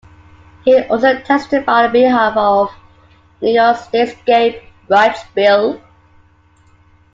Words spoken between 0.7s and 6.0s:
also testified on behalf of New York State's Gay Rights Bill.